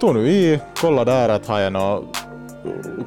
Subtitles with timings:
[0.00, 2.02] tog nu i, kolla där att har jag några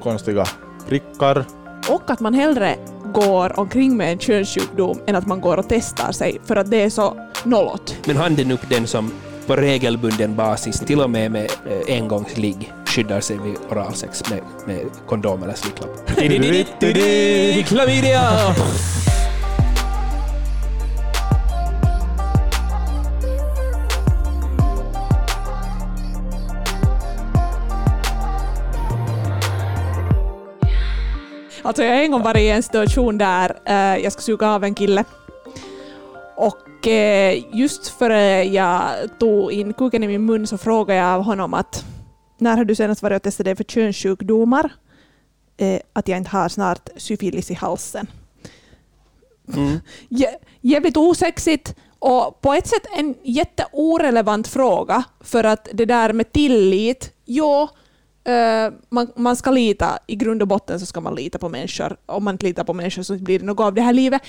[0.04, 0.46] konstiga
[0.88, 1.46] prickar.
[1.90, 2.76] Och att man hellre
[3.14, 6.82] går omkring med en könssjukdom än att man går och testar sig för att det
[6.82, 7.96] är så nollot.
[8.06, 9.12] Men han är nog den som
[9.48, 14.86] på regelbunden basis, till och med med eh, engångsligg, skyddar sig vid oralsex med, med
[15.08, 16.08] kondom eller slicklapp.
[17.68, 18.22] Klamydia!
[31.64, 34.64] Alltså jag har en gång varit i en situation där eh, jag ska suga av
[34.64, 35.04] en kille.
[36.36, 38.82] Och eh, just före jag
[39.20, 41.86] tog in kuken i min mun så frågade jag honom att
[42.38, 44.74] när har du senast varit och testat dig för könssjukdomar?
[45.58, 48.08] Eh, att jag inte har snart syfilis i halsen.
[49.54, 49.80] Mm.
[50.10, 56.32] Jä- Jävligt osexigt och på ett sätt en jätteorelevant fråga för att det där med
[56.32, 57.70] tillit, ja,
[58.24, 61.98] eh, man, man ska lita, i grund och botten så ska man lita på människor.
[62.06, 64.22] Om man inte litar på människor så blir det något av det här livet.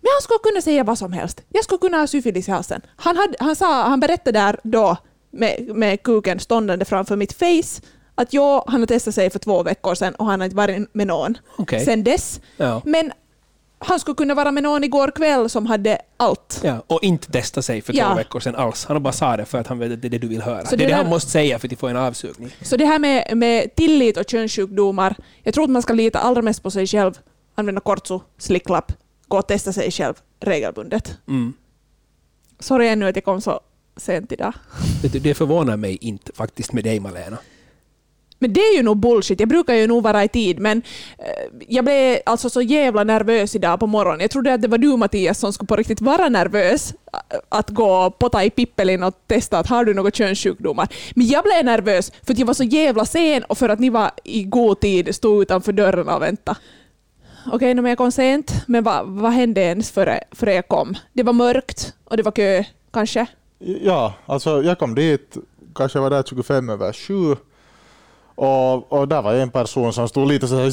[0.00, 1.42] Men han skulle kunna säga vad som helst.
[1.48, 2.80] Jag skulle kunna ha syfilis i halsen.
[2.96, 4.96] Han, hade, han, sa, han berättade där då
[5.30, 7.82] med, med kuken ståndande framför mitt face
[8.14, 10.94] att ja, han har testat sig för två veckor sedan och han har inte varit
[10.94, 11.84] med någon Okej.
[11.84, 12.40] sedan dess.
[12.56, 12.82] Ja.
[12.84, 13.12] Men
[13.78, 16.60] han skulle kunna vara med någon igår kväll som hade allt.
[16.64, 18.08] Ja, och inte testa sig för Ja.
[18.08, 18.84] två veckor sedan alls.
[18.84, 20.42] Han har bara sa det för att han vet att det är det du vill
[20.42, 20.64] höra.
[20.66, 22.50] Så det är det det han måste säga för att få en avsugning.
[22.62, 26.42] Så det här med, med tillit och könssjukdomar, jag tror att man ska lita allra
[26.42, 27.18] mest på sig själv,
[27.54, 28.92] använda kortso, slicklapp,
[29.28, 31.18] gå och testa sig själv regelbundet.
[31.28, 31.52] Mm.
[32.60, 33.60] Sorry ännu att jag kom så
[33.96, 34.52] sent idag.
[35.02, 37.38] Du, Det förvånar mig inte faktiskt med dig Malena.
[38.38, 39.40] Men det är ju nog bullshit.
[39.40, 40.82] Jag brukar ju nog vara i tid, men
[41.18, 44.20] eh, jag blev alltså så jävla nervös idag på morgonen.
[44.20, 47.70] Jag trodde att det var du Mattias som skulle på riktigt vara nervös eh, att
[47.70, 50.88] gå och potta i pippelin och testa att har du några könssjukdomar.
[51.14, 53.90] Men jag blev nervös för att jag var så jävla sen och för att ni
[53.90, 56.58] var i god tid stod utanför dörren och väntade.
[57.46, 60.94] Okej, okay, jag kom sent, men vad, vad hände ens före, före jag kom?
[61.12, 63.26] Det var mörkt och det var kö, kanske?
[63.58, 65.36] Ja, alltså jag kom dit,
[65.74, 67.36] kanske var där 25 över 7.
[68.40, 70.70] Och, och där var en person som stod lite så här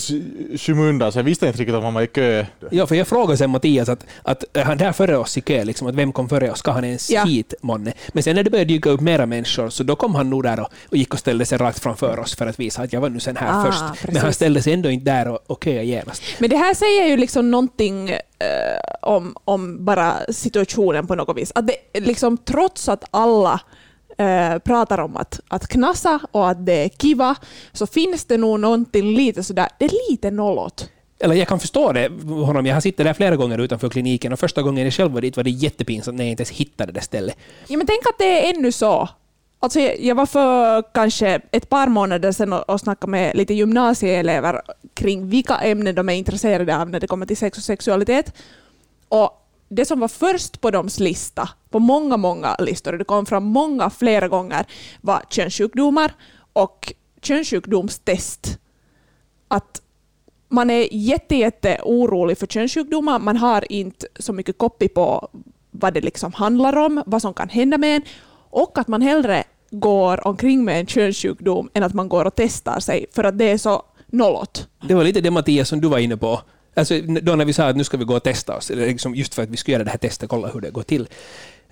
[0.57, 2.45] skymundan, så jag visste inte riktigt om han var i kö.
[2.71, 5.63] Ja, för jag frågade sen Mattias att, att är han där före oss i kö,
[5.63, 6.59] liksom, att vem kom före oss?
[6.59, 7.23] Ska han ens Ja.
[7.23, 7.93] hit, månne?
[8.13, 10.59] Men sen när det började dyka upp mera människor, så då kom han nog där
[10.59, 13.09] och, och gick och ställde sig rakt framför oss för att visa att jag var
[13.09, 13.81] nu sen här Ah, först.
[13.81, 14.21] Men precis.
[14.23, 16.21] han ställde sig ändå inte där och, och köade genast.
[16.39, 18.17] Men det här säger ju liksom någonting eh,
[19.01, 21.51] om, om bara situationen på något vis.
[21.55, 23.59] Att det, liksom, trots att alla
[24.17, 27.35] eh, pratar om att, att knasa och att det är kiva,
[27.71, 30.89] så finns det nog någonting lite sådär, det är lite nollot.
[31.19, 32.09] Eller jag kan förstå det
[32.45, 32.65] honom.
[32.65, 35.37] Jag har suttit där flera gånger utanför kliniken och första gången jag själv var dit
[35.37, 37.37] var det jättepinsamt när jag inte ens hittade det stället.
[37.67, 39.09] Ja, men tänk att det är ännu så.
[39.59, 44.61] Alltså, jag, var för kanske ett par månader sedan och, och snackade med lite gymnasieelever
[44.93, 48.33] kring vilka ämnen de är intresserade av när det kommer till sex och sexualitet.
[49.09, 53.25] Och det som var först på deras lista, på många, många listor, och det kom
[53.25, 54.65] fram många flera gånger,
[55.01, 56.13] var könssjukdomar
[56.53, 58.59] och könssjukdomstest.
[59.47, 59.81] Att
[60.49, 63.19] man är jätte, jätte orolig för könssjukdomar.
[63.19, 65.29] Man har inte så mycket koppling på
[65.71, 68.01] vad det liksom handlar om, vad som kan hända med en.
[68.49, 72.79] Och att man hellre går omkring med en könssjukdom än att man går och testar
[72.79, 74.67] sig, för att det är så nollot.
[74.87, 76.41] Det var lite det Mattias som du var inne på.
[76.75, 79.33] Alltså, då när vi sa att nu ska vi gå och testa oss, liksom just
[79.35, 81.07] för att vi ska göra det här testet, kolla hur det går till.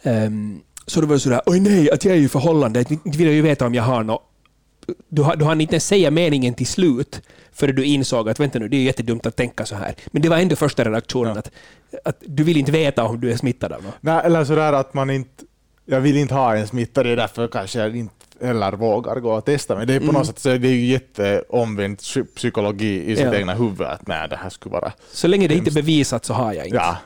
[0.03, 3.27] Ehm, så då var det sådär, oj nej, att jag är förhållande, att inte vill
[3.27, 4.21] jag ju veta om jag har något.
[5.09, 7.21] Du, du hann inte ens säga meningen till slut,
[7.53, 9.95] för du insåg att vänta nu, det är jättedumt att tänka så här.
[10.11, 11.39] Men det var ändå första reaktionen, Ja.
[11.39, 11.51] att,
[12.07, 13.93] att du vill inte veta om du är smittad av något.
[14.01, 15.43] Nej, eller sådär att man inte,
[15.85, 19.33] jag vill inte ha en smitta, det är därför kanske jag inte heller vågar gå
[19.33, 19.75] och testa.
[19.75, 20.15] Men det är på Mm.
[20.15, 23.35] något sätt så är det ju jätteomvänd psy- psykologi i sitt Ja.
[23.35, 26.33] egna huvud, att nej, det här skulle vara Så länge det inte är bevisat så
[26.33, 26.77] har jag inte.
[26.77, 26.97] Ja,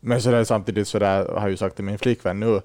[0.00, 2.60] men så där, samtidigt så där, har jag ju sagt till min flickvän nu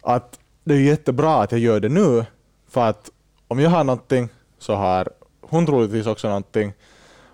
[0.00, 2.24] att det är jättebra att jag gör det nu,
[2.70, 3.10] för att
[3.48, 4.28] om jag har någonting
[4.58, 5.08] så har
[5.40, 6.72] hon troligtvis också någonting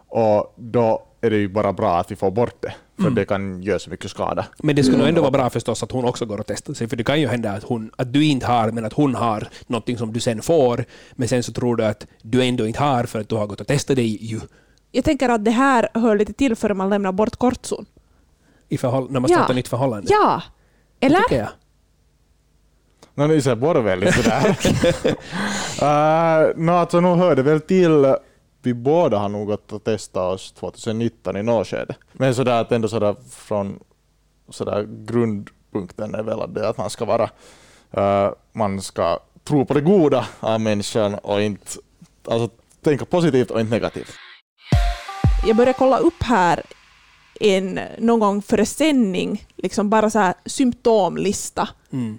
[0.08, 3.14] och då är det ju bara bra att vi får bort det, för Mm.
[3.14, 4.46] det kan göra så mycket skada.
[4.58, 6.88] Men det skulle nog ändå vara bra förstås att hon också går och testar sig,
[6.88, 9.48] för det kan ju hända att, hon, att du inte har, men att hon har
[9.66, 13.04] någonting som du sen får, men sen så tror du att du ändå inte har
[13.04, 14.40] för att du har gått och testat dig ju
[14.92, 17.86] Jag tänker att det här hör lite till före man lämnar bort kortson.
[18.68, 19.36] i förhåll- när man Ja.
[19.36, 20.06] startar nytt förhållande.
[20.10, 20.42] Ja!
[20.98, 21.20] Det Eller?
[21.20, 21.48] tycker jag.
[23.14, 24.48] No, ni ser båda väldigt sådär.
[25.82, 28.14] uh, no, alltså, nu hör det väl till,
[28.62, 31.94] vi båda har nog gått och testat oss 2019 i något skede.
[32.12, 33.80] Men sådär att ändå sådär från
[34.48, 37.30] sådär grundpunkten är väl att, det, att man ska vara,
[37.98, 41.66] uh, man ska tro på det goda av människan och inte
[42.24, 44.10] alltså, tänka positivt och inte negativt.
[45.46, 46.62] Jag började kolla upp här
[47.40, 51.68] en någon gång före sändning, liksom bara så här symptomlista.
[51.92, 52.18] Mm.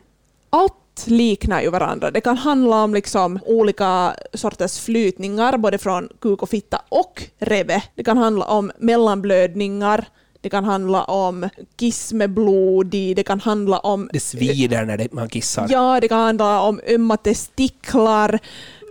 [0.49, 0.73] Allt
[1.07, 2.11] liknar ju varandra.
[2.11, 7.83] Det kan handla om liksom olika sorters flytningar, både från kuk och fitta och reve.
[7.95, 10.05] Det kan handla om mellanblödningar,
[10.41, 14.09] det kan handla om kiss med blod i, det kan handla om...
[14.13, 15.67] Det svider när det, man kissar.
[15.69, 18.39] Ja, det kan handla om ömma testiklar,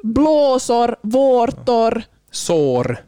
[0.02, 2.98] blåsor, vårtor, Sår.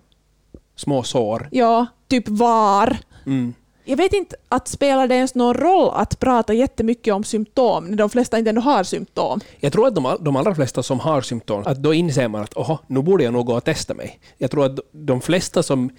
[0.77, 1.49] Små sår.
[1.51, 2.97] ja, typ var.
[3.27, 3.55] Mm.
[3.85, 7.97] Jag vet inte att spelar det ens någon roll att prata jättemycket om symptom när
[7.97, 9.41] de flesta inte ändå har symptom.
[9.61, 12.57] Jag tror att de, de allra flesta som har symptom, att då inser man att
[12.57, 14.21] oha, nu borde jag nog gå och testa mig.
[14.39, 15.91] Jag tror att de flesta som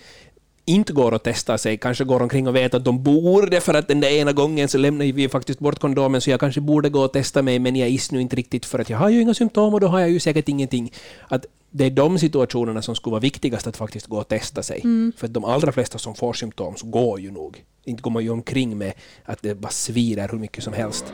[0.65, 3.87] inte går och testar sig kanske går omkring och vet att de borde för att
[3.87, 7.01] den där ena gången så lämnade vi faktiskt bort kondomen så jag kanske borde gå
[7.01, 9.33] och testa mig men jag is nu inte riktigt för att jag har ju inga
[9.33, 10.91] symptom och då har jag ju säkert ingenting.
[11.27, 14.81] Att det är de situationerna som skulle vara viktigast att faktiskt gå och testa sig.
[15.17, 17.65] För att de allra flesta som får symptom så går ju nog.
[17.83, 18.93] Inte går man ju omkring med
[19.25, 21.13] att det bara svider hur mycket som helst.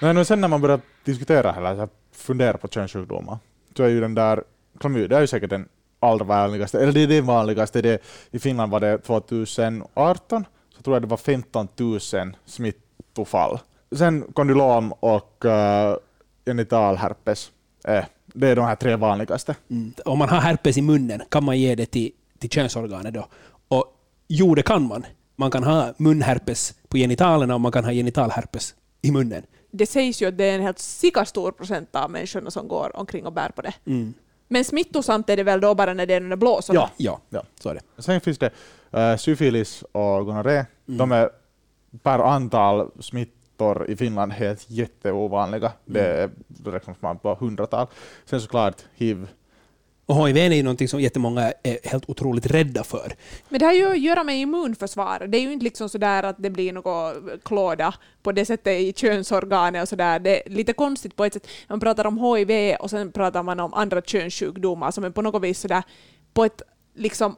[0.00, 3.38] Men nu sen när man börjar diskutera eller fundera på könssjukdomar
[3.76, 4.42] så är ju den där
[4.78, 5.68] klamydia är ju säkert den
[6.00, 7.82] allra vanligaste, eller det är det vanligaste.
[7.82, 10.44] Det, I Finland var det 2018,
[10.76, 12.00] så tror jag det var 15 000
[12.44, 13.58] smittofall.
[13.96, 15.96] Sen kondylom och uh,
[16.46, 17.50] genitalherpes.
[17.84, 18.04] Eh,
[18.34, 19.54] det är de här tre vanligaste.
[19.70, 19.92] Mm.
[20.04, 23.28] Om man har herpes i munnen, kan man ge det till, till könsorganet då?
[23.68, 23.86] Och
[24.28, 25.06] jo, det kan man.
[25.36, 29.42] Man kan ha munherpes på genitalerna och man kan ha genitalherpes i munnen.
[29.70, 32.96] Det sägs ju att det är en helt sika stor procent av människorna som går
[32.96, 33.74] omkring och bär på det.
[33.86, 34.14] Mm.
[34.48, 36.80] Men smittosamt är det väl då bara när det är de där blåsorna?
[36.80, 36.90] Ja.
[36.96, 37.42] Ja, Ja.
[37.60, 38.02] så är det.
[38.02, 38.50] Sen finns det
[38.96, 40.64] uh, syfilis och gonorré.
[40.88, 40.98] Mm.
[40.98, 41.30] De är
[42.02, 42.90] per antal
[43.60, 45.72] smittor i Finland helt jätteovanliga.
[45.84, 46.30] Det är
[46.64, 47.86] räknas man på hundratal.
[48.24, 49.28] Sen såklart hiv.
[50.06, 53.12] Och HIV är ju någonting som jättemånga är helt otroligt rädda för.
[53.48, 55.26] Men det har ju att göra med immunförsvar.
[55.28, 58.92] Det är ju inte liksom sådär att det blir något klåda på det sättet i
[58.92, 60.18] könsorganet och sådär.
[60.18, 61.46] Det är lite konstigt på ett sätt.
[61.68, 65.42] Man pratar om HIV och sen pratar man om andra könssjukdomar som är på något
[65.42, 65.82] vis sådär
[66.34, 66.62] på ett,
[66.94, 67.36] liksom,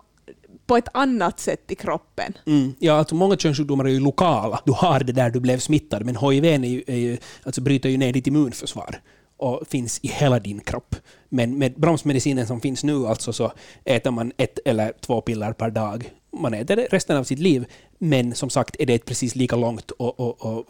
[0.66, 2.32] på ett annat sätt i kroppen.
[2.46, 2.74] Mm.
[2.78, 4.60] Ja, alltså många könssjukdomar är ju lokala.
[4.64, 7.88] Du har det där du blev smittad, men HIV är ju, är ju, alltså bryter
[7.88, 9.00] ju ner ditt immunförsvar
[9.36, 10.96] och finns i hela din kropp.
[11.28, 13.52] Men med bromsmedicinen som finns nu alltså så
[13.84, 16.10] äter man ett eller två piller per dag.
[16.32, 17.64] Man äter det resten av sitt liv,
[17.98, 20.64] men som sagt är det ett precis lika långt och, och, och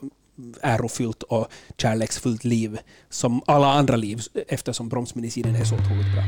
[0.63, 2.79] ärofyllt och kärleksfullt liv
[3.11, 6.23] som alla andra liv eftersom bromsmedicinen är så otroligt bra.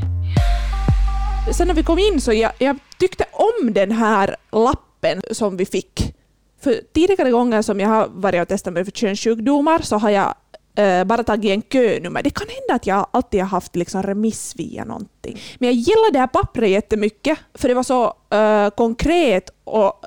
[1.53, 5.67] Sen när vi kom in så jag, jag tyckte om den här lappen som vi
[5.67, 6.15] fick.
[6.61, 10.35] För tidigare gånger som jag har varit och testat mig för könssjukdomar så har jag
[10.75, 12.23] eh, bara tagit en könummer.
[12.23, 15.41] Det kan hända att jag alltid har haft liksom remiss via någonting.
[15.59, 20.05] Men jag gillar det här pappret jättemycket för det var så eh, konkret och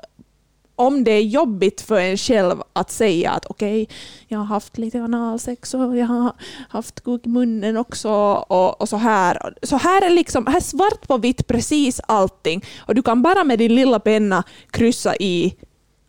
[0.78, 3.88] om det är jobbigt för en själv att säga att okej,
[4.28, 6.32] jag har haft lite analsex och jag har
[6.68, 8.10] haft kuk i munnen också
[8.48, 9.54] och, och så här.
[9.62, 13.44] Så här är liksom här är svart på vitt precis allting och du kan bara
[13.44, 15.54] med din lilla penna kryssa i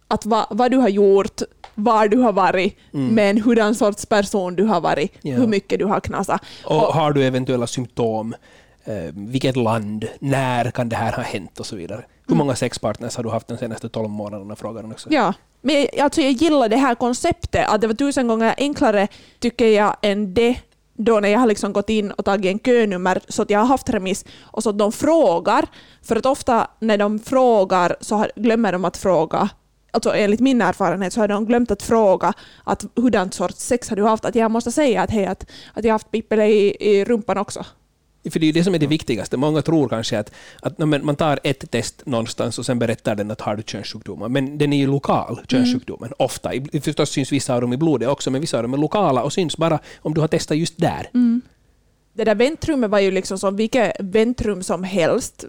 [0.07, 1.41] att va, vad du har gjort,
[1.75, 5.35] var du har varit, med en hurdan sorts person du har varit, Ja.
[5.35, 6.41] hur mycket du har knasat.
[6.65, 8.35] Och Och- har du eventuella symptom?
[8.83, 10.07] Eh, vilket land?
[10.19, 11.59] När kan det här ha hänt?
[11.59, 12.05] Och så vidare.
[12.27, 14.55] Hur många sexpartners har du haft de senaste 12 månaderna?
[14.55, 15.09] Frågar hon också.
[15.11, 19.07] Ja, men alltså jag gillar det här konceptet, att det var tusen gånger enklare
[19.39, 20.57] tycker jag än det
[20.93, 23.65] då när jag har liksom gått in och tagit en könummer så att jag har
[23.65, 25.67] haft remiss och så att de frågar.
[26.01, 29.49] För att ofta när de frågar så har, glömmer de att fråga.
[29.91, 32.33] Alltså enligt min erfarenhet så har de glömt att fråga
[32.63, 34.25] att hurdant sorts sex har du haft?
[34.25, 37.37] Att jag måste säga att hej, att, att jag har haft pippele i, i rumpan
[37.37, 37.65] också.
[38.31, 39.37] För det är ju det som är det viktigaste.
[39.37, 43.31] Många tror kanske att, att no, man tar ett test någonstans och sen berättar den
[43.31, 44.29] att har du könssjukdomar.
[44.29, 46.13] Men den är ju lokal, könssjukdomen.
[46.17, 46.53] Ofta.
[46.53, 49.23] I- Förstås syns vissa av dem i blodet också, men vissa av dem är lokala
[49.23, 51.09] och syns bara om du har testat just där.
[52.13, 55.45] det där väntrummet var ju liksom som vilket väntrum som helst.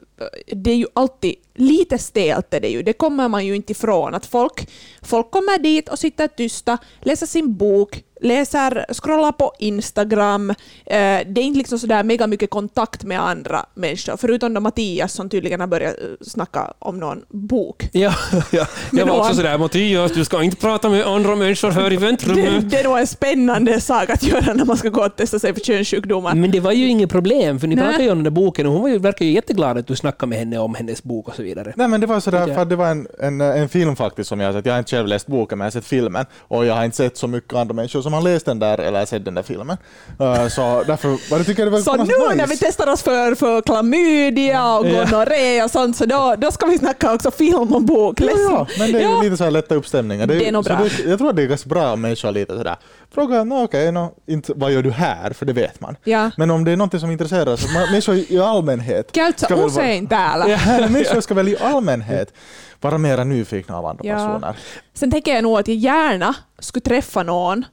[0.52, 2.82] Det är ju alltid lite stelt är det ju.
[2.82, 4.14] Det kommer man ju inte ifrån.
[4.14, 4.68] Att folk,
[5.02, 10.50] folk kommer dit och sitter tysta, läser sin bok, läser, scrollar på Instagram.
[10.50, 15.12] Eh, det är inte liksom sådär mega mycket kontakt med andra människor, förutom då Mattias
[15.12, 17.88] som tydligen har börjat eh, snacka om någon bok.
[17.92, 18.14] Ja,
[18.50, 18.66] ja.
[18.92, 22.06] Jag var också sådär Mattias, du ska inte prata med andra människor här i Det,
[22.06, 22.70] väntrummet.
[22.70, 25.54] det är nog en spännande sak att göra när man ska gå och testa sig
[25.54, 26.34] för könssjukdomar.
[26.34, 28.72] Men det var ju inget problem, för ni pratade ju om den där boken och
[28.72, 31.34] hon var ju, verkar ju jätteglad att du snackade med henne om hennes bok och
[31.34, 31.49] så vidare.
[31.50, 31.72] Vidare.
[31.76, 34.48] Nej men det var sådär, för det var en, en, en film faktiskt som jag
[34.48, 34.66] har sett.
[34.66, 36.26] Jag har inte själv läst boken men jag har sett filmen.
[36.40, 39.04] Och jag har inte sett så mycket andra människor som har läst den där eller
[39.06, 39.76] sett den där filmen.
[40.20, 42.66] Uh, så därför var det, tycker jag det var Så nu sätt när vi nice.
[42.66, 45.04] testar oss för, för klamydia och Ja.
[45.04, 48.20] gonorré och sånt, så då, då ska vi snacka också film och bok.
[48.20, 49.22] Ja, ja, men det är Ja.
[49.22, 50.28] lite så här lätta upp stämningen.
[50.28, 50.76] Det är nog bra.
[50.76, 52.76] Det, jag tror att det är ganska bra om människor lite sådär
[53.14, 55.32] frågar, no, okej, no, inte, vad gör du här?
[55.32, 55.96] För det vet man.
[56.04, 56.30] Ja.
[56.36, 59.16] Men om det är något som intresserar så man, människor i allmänhet
[59.50, 60.48] vara- usein täällä?
[60.48, 62.32] Ja, människor ska väl i allmänhet
[62.80, 64.14] vara mera nyfikna av andra Ja.
[64.16, 64.56] personer.
[64.94, 67.64] Sen tänker jag nog att jag gärna skulle träffa någon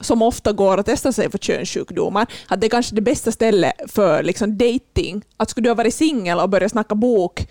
[0.00, 2.26] som ofta går och testar sig för könssjukdomar.
[2.48, 5.22] Att det är kanske det bästa stället för liksom dating.
[5.36, 7.46] Att skulle du ha varit singel och börjat snacka bok,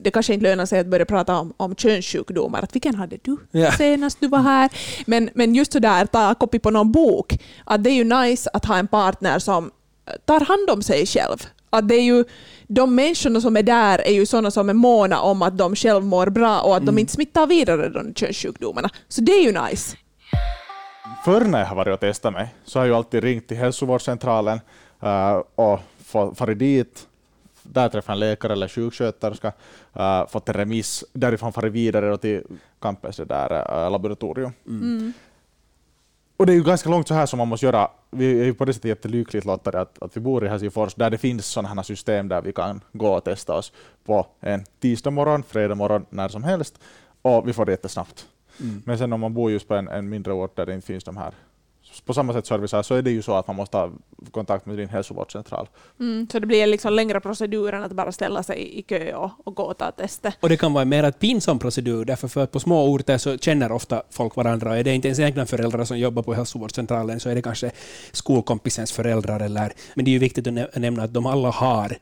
[0.00, 2.62] det, kanske inte lönar sig att börja prata om, om könssjukdomar.
[2.62, 3.36] Att vilken hade du
[3.78, 4.70] senast du var här?
[5.06, 7.38] Men, men just sådär, ta kopi på någon bok.
[7.64, 9.70] Att det är ju nice att ha en partner som
[10.24, 11.36] tar hand om sig själv.
[11.70, 12.24] Att det är ju,
[12.66, 16.04] de människorna som är där är ju sådana som är måna om att de själv
[16.04, 18.90] mår bra och att de inte smittar vidare de könssjukdomarna.
[19.08, 19.96] Så det är ju nice.
[21.24, 24.60] Förr när jag har varit och testat mig så har jag alltid ringt till hälsovårdscentralen
[25.02, 25.80] uh, och
[26.36, 27.06] farit dit.
[27.72, 29.52] Där träffat en läkare eller sjuksköterska,
[29.96, 32.42] uh, fått en remiss, därifrån farit vidare då till
[32.80, 34.52] campus, det där uh, laboratorium.
[34.66, 35.12] Mm.
[36.36, 37.90] Och det är ju ganska långt så här som man måste göra.
[38.10, 41.10] Vi är ju på det sättet jättelyckligt lottade att, att vi bor i Helsingfors där
[41.10, 43.72] det finns sådana här system där vi kan gå och testa oss
[44.04, 46.78] på en tisdag morgon, fredag morgon, när som helst.
[47.22, 48.26] Och vi får det jättesnabbt.
[48.60, 48.82] Mm.
[48.86, 51.04] Men sen om man bor just på en, en mindre ort där det inte finns
[51.04, 51.32] de här
[52.04, 53.90] på samma sätt service här, så är det ju så att man måste ha
[54.30, 55.68] kontakt med din hälsovårdscentral.
[56.00, 59.30] Mm, så det blir liksom längre procedur än att bara ställa sig i kö och,
[59.44, 60.34] och gå och ta testet.
[60.40, 63.38] Och det kan vara mer ett pinsam procedur, därför för att på små orter så
[63.38, 64.70] känner ofta folk varandra.
[64.70, 67.70] Och är det inte ens egna föräldrar som jobbar på hälsovårdscentralen så är det kanske
[68.12, 69.40] skolkompisens föräldrar.
[69.40, 71.96] Eller, men det är ju viktigt att nä- nämna att de alla har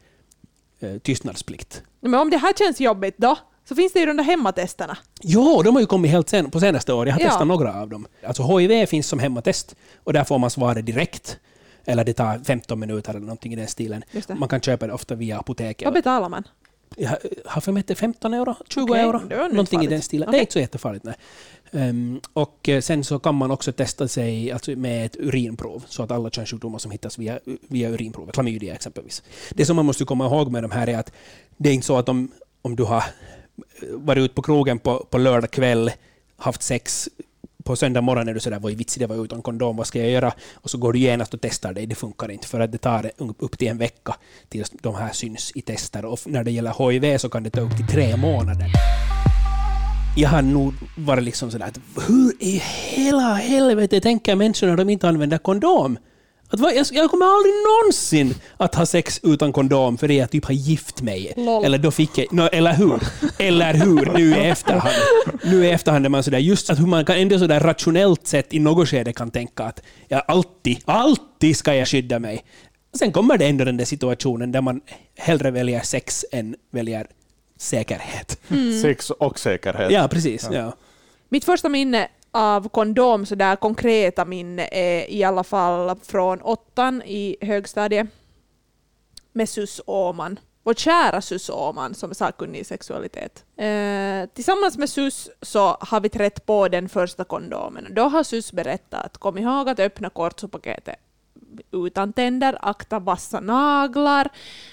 [0.81, 1.83] eh, tystnadsplikt.
[2.01, 3.37] Men om det här känns jobbigt då,
[3.71, 4.99] så finns det ju de där hemmatesterna.
[5.23, 7.07] Jo, de har ju kommit helt sen, på senaste år.
[7.07, 7.27] Jag har Ja.
[7.29, 8.07] testat några av dem.
[8.27, 11.39] Alltså HIV finns som hemmatest och där får man svaret direkt.
[11.85, 14.05] Eller det tar 15 minuter eller någonting i den stilen.
[14.13, 14.29] Det.
[14.35, 15.85] Man kan köpa det ofta via apoteket.
[15.85, 16.45] Vad betalar man?
[16.97, 17.11] Jag
[17.47, 19.91] har för mig att det är 15 euro, 20 Okej, euro, det någonting i farligt.
[19.91, 20.27] den stilen.
[20.27, 20.39] Det Okej.
[20.39, 21.05] är inte så jättefarligt.
[21.05, 21.15] Nej.
[21.73, 26.03] Ehm, och eh, sen så kan man också testa sig alltså med ett urinprov, så
[26.03, 29.23] att alla könssjukdomar som hittas via, via urinprovet, klamydia exempelvis.
[29.51, 31.13] Det som man måste komma ihåg med de här är att
[31.57, 32.31] det är inte så att om,
[32.63, 33.05] om du har
[33.91, 35.91] varit ute på krogen på, på lördag kväll,
[36.37, 37.09] haft sex
[37.65, 39.99] på söndag morgon är du sådär, vad är vitsen, det var utan kondom, vad ska
[39.99, 40.33] jag göra?
[40.55, 43.11] Och så går du genast och testar dig, det funkar inte, för att det tar
[43.39, 44.17] upp till en vecka
[44.49, 46.05] tills de här syns i tester.
[46.05, 48.67] Och när det gäller HIV så kan det ta upp till tre månader.
[50.17, 54.91] Jag har nog varit liksom sådär, att hur i hela helvete tänker människor när de
[54.91, 55.99] inte använder kondom?
[56.51, 60.31] Att vad, jag, jag kommer aldrig någonsin att ha sex utan kondom för det jag
[60.31, 61.33] typ har gift mig.
[61.37, 61.65] Lol.
[61.65, 62.33] Eller då fick jag...
[62.33, 63.01] No, eller hur?
[63.39, 64.13] Eller hur?
[64.17, 64.95] Nu i efterhand.
[65.45, 68.55] Nu i efterhand är man sådär, just att hur man kan ändå sådär rationellt sett
[68.55, 72.45] i något skede kan tänka att jag alltid, alltid ska jag skydda mig.
[72.99, 74.81] Sen kommer det ändå den där situationen där man
[75.19, 77.07] hellre väljer sex än väljer
[77.59, 78.41] säkerhet.
[78.83, 79.93] Sex och säkerhet.
[79.93, 80.49] Ja, precis.
[80.53, 80.73] Ja.
[81.29, 86.43] Mitt första minne av kondom, så där konkreta minne, eh, är i alla fall från
[86.43, 88.07] åttan i högstadiet
[89.33, 90.39] med Sus Åman.
[90.63, 93.45] Vår kära Sus Åman som är sakkunnig i sexualitet.
[93.57, 97.87] Eh, tillsammans med Sus så har vi trätt på den första kondomen.
[97.91, 100.97] Då har Sus berättat att kom ihåg att öppna kortsopaketet
[101.73, 104.29] utan tänder, akta vassa naglar,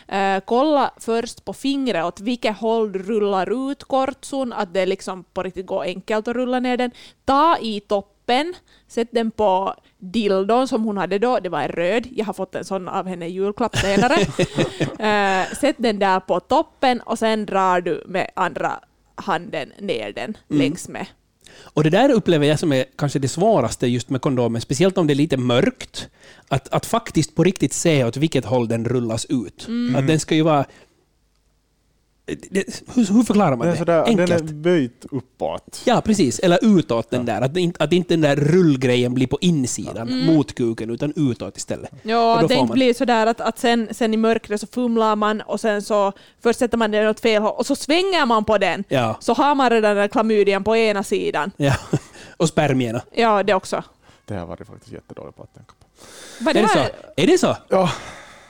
[0.08, 5.24] eh, kolla först på fingret åt vilket håll du rullar ut kortson, att det liksom
[5.24, 6.92] på riktigt går enkelt att rulla ner den.
[7.26, 8.54] Ta i toppen,
[8.88, 12.56] sätt den på dildon som hon hade då, det var en röd, jag har fått
[12.56, 14.16] en sån av henne i julklapp senare.
[15.00, 18.80] eh, sätt den där på toppen och sen drar du med andra
[19.16, 21.08] handen ner den längs med.
[21.56, 25.08] Och det där upplever jag som är kanske det svåraste just med kondomen, speciellt om
[25.08, 26.10] det är lite mörkt.
[26.48, 29.68] Att, att faktiskt på riktigt se åt vilket håll den rullas ut.
[29.96, 30.66] Att den ska ju vara...
[32.50, 33.78] Det, hur, hur förklarar man Den är, det?
[33.78, 34.50] sådär, den Enkelt.
[34.50, 35.82] är böjt uppåt.
[35.86, 36.40] Ja, precis.
[36.40, 37.42] Eller utåt den där.
[37.42, 41.92] Att, inte- att inte den där rullgrejen blir på insidan mot kuken, utan utåt istället.
[42.04, 45.16] Ja, att det inte man- blir sådär att, att sen, sen i mörkret så fumlar
[45.16, 46.12] man och sen så
[46.44, 48.84] först sätter man den åt fel håll och så svänger man på den.
[48.90, 49.18] Ja.
[49.20, 51.52] Så har man redan den där klamydian på ena sidan.
[51.58, 51.74] ja.
[52.38, 53.02] Och spermierna.
[53.12, 53.84] Ja, det också.
[54.26, 55.74] Det har jag varit faktiskt jättedålig på att tänka
[56.44, 56.50] på.
[56.50, 56.80] Är det så?
[56.80, 57.58] här- Är det så?
[57.70, 57.90] Ja,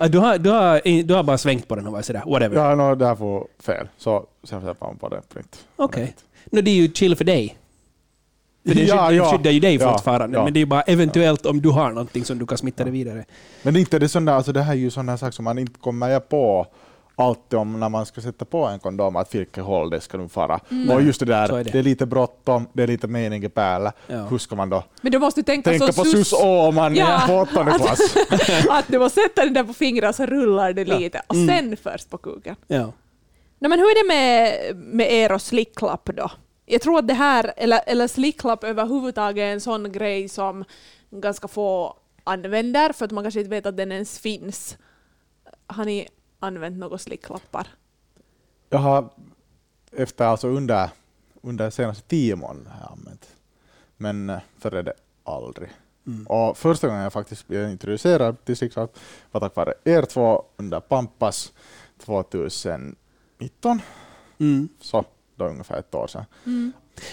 [0.10, 2.56] du, har, du, har, du har bara svängt på den och varit sådär, whatever.
[2.56, 3.88] ja no, det här får fel.
[3.98, 5.66] Så sen sätter man på det på nytt.
[5.76, 6.16] Okej.
[6.52, 7.58] No, det är ju chill för dig.
[8.68, 9.32] För det Ja, skyddar, ja.
[9.38, 10.38] skyddar ju dig Ja, fortfarande.
[10.38, 10.44] ja.
[10.44, 12.92] Men det är ju bara eventuellt om du har någonting som du kan smitta det
[12.92, 13.26] vidare.
[13.64, 16.20] Men inte det, där, alltså det här är ju sådana saker som man inte kommer
[16.20, 16.68] på
[17.20, 20.30] alltid om när man ska sätta på en kondom, att vilket håll det ska nu
[20.30, 20.60] fara.
[20.94, 21.72] Och just det där, är det.
[21.72, 21.80] det.
[21.80, 23.92] är lite bråttom, det är lite mening i päällä.
[24.08, 24.24] Ja.
[24.24, 27.24] Hur ska man då Men du måste tänka, tänka på sus Åman Ja.
[27.28, 28.00] på åttonde klass?
[28.70, 30.98] att du måste sätta den där på fingrar så rullar det Ja.
[30.98, 31.48] lite och Mm.
[31.48, 32.56] sen först på kuken.
[32.68, 32.92] Ja.
[33.60, 36.32] Nej, men hur är det med, med er och slicklapp då?
[36.66, 40.64] Jag tror att det här, eller, eller slicklapp överhuvudtaget är en sån grej som
[41.12, 41.94] ganska få
[42.24, 44.78] använder för att man kanske inte vet att den ens finns.
[45.68, 46.08] Har ni
[46.40, 47.68] använt några slicklappar?
[48.70, 49.10] Jag har
[49.92, 50.90] efter alltså under,
[51.42, 53.36] under de senaste tio månaderna har jag använt.
[53.98, 55.70] Men eh, före det aldrig.
[56.08, 56.28] Mm.
[56.28, 58.98] Och första gången jag faktiskt blev introducerad till slicklapp
[59.32, 61.54] var tack vare er två under Pampas
[61.98, 63.82] 2019,
[64.40, 64.70] Mm.
[64.80, 66.26] så då ungefär ett år sedan.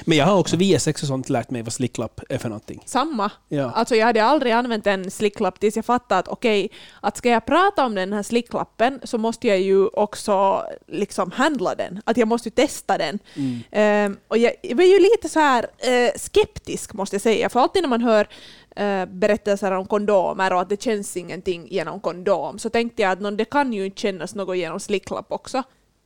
[0.04, 2.82] Men jag har också via sex och sånt lärt mig vad slicklapp är för någonting.
[2.86, 3.30] Samma.
[3.48, 3.70] Ja.
[3.70, 7.46] Alltså jag hade aldrig använt en slicklapp tills jag fattade att okej, att ska jag
[7.46, 12.00] prata om den här slicklappen så måste jag ju också liksom handla den.
[12.04, 13.18] Att jag måste ju testa den.
[13.34, 13.60] Mm.
[13.70, 17.82] Ehm, och jag, var ju lite så här eh, skeptisk måste jag säga, för alltid
[17.82, 18.28] när man hör
[18.76, 23.38] eh, berättelser om kondomer och att det känns ingenting genom kondom så tänkte jag att
[23.38, 25.62] det kan ju inte kännas något genom slicklapp också.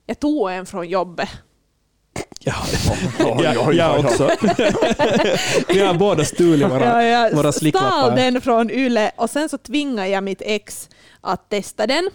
[0.06, 1.28] Jag tog en från jobbet.
[2.40, 2.54] Ja,
[3.42, 4.04] jag oj.
[4.04, 4.30] också.
[5.68, 8.16] Vi har båda stulit våra, Ja, våra jag stal slicklappar.
[8.16, 10.88] den från Yle och sen så tvingade jag mitt ex
[11.20, 12.10] att testa den.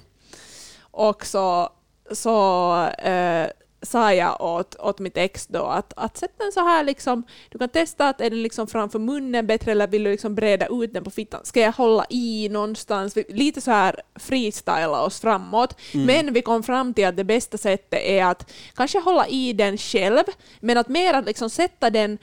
[0.92, 1.70] Och så,
[2.12, 3.48] så eh,
[3.84, 7.58] sa jag åt, åt mitt ex då att, att sätt den så här liksom, du
[7.58, 10.94] kan testa att är den liksom framför munnen bättre eller vill du liksom breda ut
[10.94, 11.42] den på fittan?
[11.44, 13.18] Ska jag hålla i någonstans?
[13.30, 15.80] Lite så här freestyla oss framåt.
[15.92, 19.78] Men vi kom fram till att det bästa sättet är att kanske hålla i den
[19.78, 20.24] själv,
[20.60, 22.18] men att mer att liksom sätta den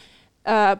[0.44, 0.74] eh,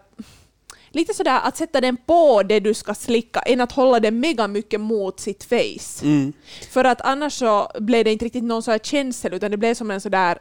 [0.91, 4.49] lite sådär att sätta den på det du ska slicka än att hålla den mega
[4.49, 6.03] mycket mot sitt face.
[6.05, 6.33] Mm.
[6.71, 9.75] För att annars så blev det inte riktigt någon sån här känsel utan det blev
[9.75, 10.39] som en sådär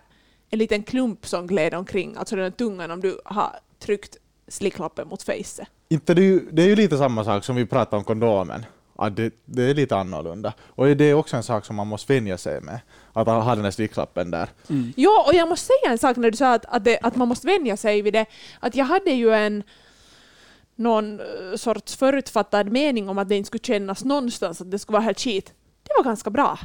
[0.50, 5.29] en liten klump som gled omkring, alltså den tungan om du har tryckt slicklappen mot.
[5.89, 8.65] Inte det, är ju, det är ju lite samma sak som vi pratade om kondomen.
[8.96, 10.53] Att det, det är lite annorlunda.
[10.62, 12.79] Och det är också en sak som man måste vänja sig med.
[13.13, 14.50] Att ha den här slicklappen där.
[14.70, 14.94] Mm.
[14.96, 17.28] Ja, och jag måste säga en sak när du sa att, att, det, att man
[17.28, 18.26] måste vänja sig vid det.
[18.60, 19.63] Att jag hade ju en
[20.76, 24.93] någon eh, sorts förutfattad mening om att det inte skulle kännas någonstans att det skulle
[24.93, 25.54] vara helt skit.
[25.84, 26.60] Det var ganska bra.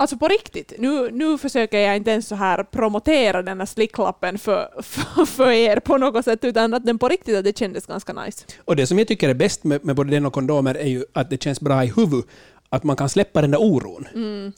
[0.00, 0.72] Alltså på riktigt.
[0.78, 5.50] Nu, nu försöker jag inte ens så här promotera den här slicklappen för, för, för
[5.50, 8.44] er på något sätt, utan att den på riktigt att det kändes ganska nice.
[8.64, 11.04] Och det som jag tycker är bäst med, med både den och kondomer är ju
[11.12, 12.26] att det känns bra i huvudet.
[12.68, 14.08] Att man kan släppa den där oron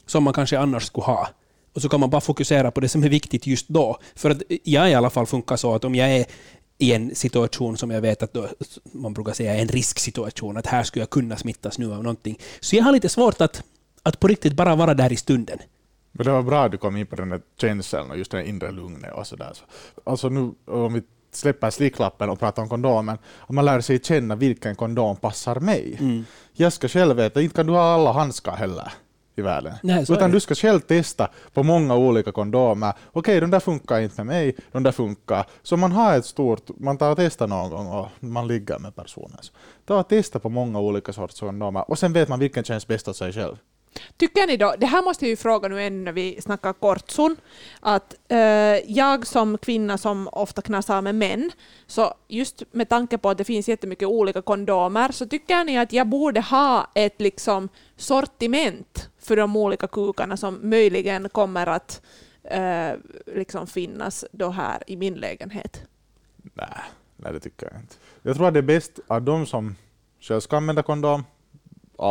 [0.05, 1.27] som man kanske annars skulle ha.
[1.75, 3.97] Och så kan man bara fokusera på det som är viktigt just då.
[4.15, 6.25] För att jag i alla fall funkar så att om jag är
[6.77, 8.47] i en situation som jag vet att då,
[8.91, 12.39] man brukar säga är en risksituation, att här skulle jag kunna smittas nu av någonting.
[12.59, 13.63] Så jag har lite svårt att,
[14.03, 15.59] att på riktigt bara vara där i stunden.
[16.11, 18.47] Men det var bra att du kom in på den där känslan och just det
[18.47, 19.51] inre lugnet och sådär.
[19.53, 19.63] Så,
[20.03, 24.35] alltså nu om vi släpper slicklappen och pratar om kondomen, att man lär sig känna
[24.35, 25.97] vilken kondom passar mig.
[25.99, 26.25] Mm.
[26.53, 28.91] Jag ska själv veta, inte kan du ha alla handskar heller
[29.35, 29.73] i världen.
[29.83, 32.93] Nej, Utan du ska själv testa på många olika kondomer.
[33.11, 35.45] Okej, de där funkar inte med mig, de där funkar.
[35.63, 38.95] Så man har ett stort, man tar och testar någon gång och man ligger med
[38.95, 39.39] personen.
[39.85, 43.07] Ta och testa på många olika sorters kondomer och sen vet man vilken känns bäst
[43.07, 43.55] åt sig själv.
[44.17, 47.35] Tycker ni då, det här måste jag ju fråga nu ännu när vi snackar kortson,
[47.79, 48.37] att eh,
[48.87, 51.51] jag som kvinna som ofta knasar med män,
[51.87, 55.93] så just med tanke på att det finns jättemycket olika kondomer, så tycker ni att
[55.93, 62.01] jag borde ha ett liksom sortiment för de olika kukarna som möjligen kommer att
[62.43, 62.91] eh,
[63.25, 65.83] liksom finnas då här i min lägenhet?
[66.53, 66.67] Nej,
[67.17, 67.95] nej, det tycker jag inte.
[68.21, 69.75] Jag tror att det är bäst att de som
[70.19, 71.23] själv ska använda kondom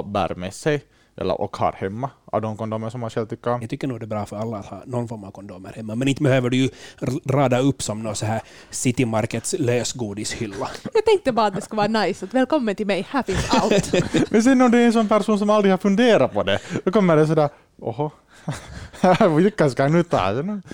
[0.05, 0.85] bär med sig
[1.17, 3.61] eller, och har hemma av de kondomer som man själv tycker om.
[3.61, 5.95] Jag tycker nog det är bra för alla att ha någon form av kondomer hemma.
[5.95, 6.69] Men inte behöver du ju
[7.25, 10.69] rada upp som någon så här City Markets lösgodishylla.
[10.95, 13.95] Jag tänkte bara att det skulle vara nice, att välkommen till mig, här finns allt.
[14.31, 16.91] Men sen om det är en sån person som aldrig har funderat på det, då
[16.91, 17.49] kommer det sådär,
[17.79, 18.11] oho,
[19.37, 20.19] vilka ska jag nu ta?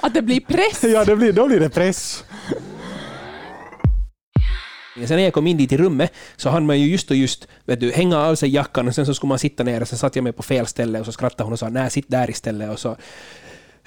[0.01, 0.85] Att det blir press.
[0.85, 2.24] Ja, det blir, då blir det press.
[5.06, 7.48] Sen när jag kom in dit i rummet så hann man ju just och just
[7.64, 9.96] vet du, hänga av sig jackan och sen så skulle man sitta ner och så
[9.96, 12.30] satt jag mig på fel ställe och så skrattade hon och sa nej, sitt där
[12.30, 12.96] istället och så,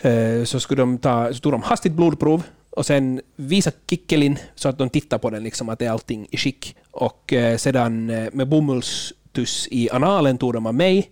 [0.02, 4.70] eh, så, skulle de ta, så tog de hastigt blodprov och sen visa kickelin så
[4.70, 6.76] att de tittar på den, liksom, att det är allting i skick.
[6.92, 11.12] Och eh, sedan eh, med bomullstuss i analen tog de av mig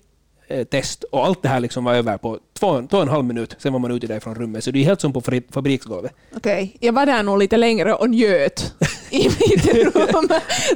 [0.70, 3.56] test och allt det här liksom var över på två, två och en halv minut.
[3.60, 4.64] Sen var man ute därifrån rummet.
[4.64, 6.12] Så det är helt som på fabri- fabriksgolvet.
[6.36, 8.74] Okej, jag var där nog lite längre och njöt
[9.10, 10.30] i mitt rum,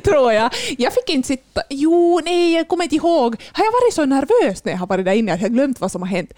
[0.04, 0.50] tror jag.
[0.78, 1.62] Jag fick inte sitta...
[1.70, 3.36] Jo, nej, jag kommer inte ihåg.
[3.52, 5.92] Har jag varit så nervös när jag har varit där inne att jag glömt vad
[5.92, 6.34] som har hänt?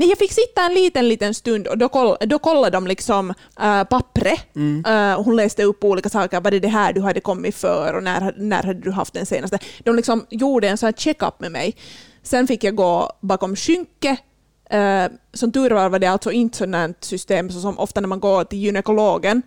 [0.00, 3.34] Nej, jag fick sitta en liten, liten stund och då, koll, då kollade de liksom
[3.60, 4.56] äh, pappret.
[4.86, 8.02] Äh, hon läste upp olika saker, vad är det här du hade kommit för och
[8.02, 9.58] när, när hade du haft den senaste.
[9.84, 11.76] De liksom gjorde en sån här check-up med mig.
[12.22, 14.16] Sen fick jag gå bakom skynke.
[14.70, 18.20] Äh, som tur var var det alltså inte sådant system så som ofta när man
[18.20, 19.42] går till gynekologen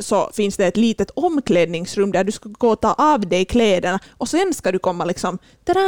[0.00, 3.98] så finns det ett litet omklädningsrum där du ska gå och ta av dig kläderna
[4.18, 5.80] och sen ska du komma liksom tada,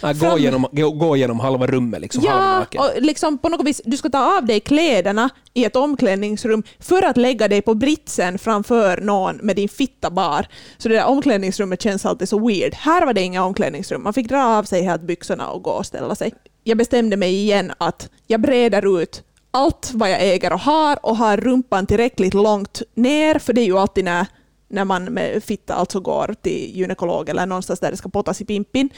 [0.00, 2.80] Ja, gå, genom, gå, gå genom halva rummet, liksom Ja, halvnaken.
[2.80, 7.02] och liksom på något vis, du ska ta av dig kläderna i ett omklädningsrum för
[7.02, 10.46] att lägga dig på britsen framför någon med din fitta bar.
[10.78, 12.74] Så det där omklädningsrummet känns alltid så weird.
[12.74, 14.02] Här var det inga omklädningsrum.
[14.02, 16.34] Man fick dra av sig helt byxorna och gå och ställa sig.
[16.64, 21.16] Jag bestämde mig igen att jag breder ut allt vad jag äger och har och
[21.16, 24.26] har rumpan tillräckligt långt ner, för det är ju alltid när,
[24.68, 28.44] när man med fitta alltså går till gynekolog eller någonstans där det ska pottas i
[28.44, 28.88] pimpin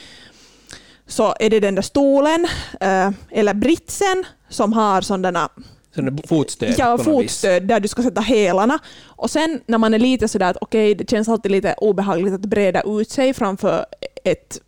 [1.07, 2.47] så är det den där stolen
[2.79, 5.49] eh, eller britsen som har sådana
[5.95, 8.79] Sådana fotstöd ja, fotstöd där du ska sätta hälarna.
[9.05, 12.41] Och sen när man är lite sådär att okej, det känns alltid lite obehagligt att
[12.41, 13.85] breda ut sig framför
[14.23, 14.61] ett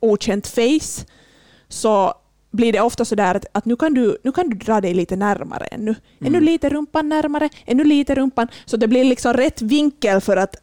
[0.00, 1.06] okänt face,
[1.68, 2.14] så
[2.50, 5.16] blir det ofta sådär att, att nu, kan du, nu kan du dra dig lite
[5.16, 5.94] närmare ännu.
[6.20, 6.34] Mm.
[6.34, 8.48] Ännu lite rumpan närmare, ännu lite rumpan.
[8.64, 10.56] Så det blir liksom rätt vinkel för att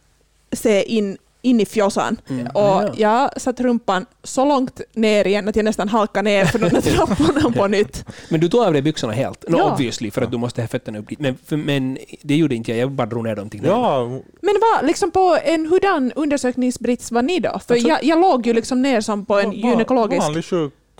[0.52, 2.17] se in, in i fjossan.
[2.30, 2.47] Mm.
[2.47, 2.93] Och Ja.
[2.97, 6.82] jag satt rumpan så långt ner igen att jag nästan halkade ner för de där
[6.95, 8.06] trapporna på nytt.
[8.30, 9.45] Men du tog av dig byxorna helt?
[9.50, 9.71] No, Ja.
[9.73, 11.19] Obviously, för att du måste ha fötterna upp dit.
[11.19, 13.62] Men, för, men det gjorde inte jag, jag bara drog ner dem till.
[13.65, 14.06] Ja,
[14.41, 17.60] Men vad, liksom på en hurdan undersökningsbrits var ni då?
[17.67, 20.21] För Alltså- jag, jag låg ju liksom ner som på en va- gynekologisk...
[20.21, 20.43] Vanlig